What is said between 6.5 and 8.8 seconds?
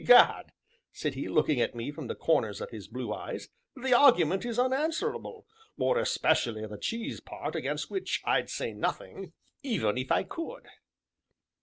the cheese part, against which I'd say